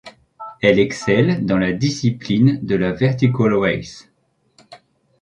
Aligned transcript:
Elle 0.63 0.79
excelle 0.79 1.45
dans 1.45 1.59
la 1.59 1.73
discipline 1.73 2.57
de 2.65 2.75
la 2.75 2.91
Vertical 2.91 3.53
Race. 3.53 4.09